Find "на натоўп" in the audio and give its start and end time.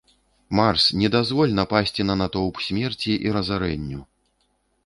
2.11-2.55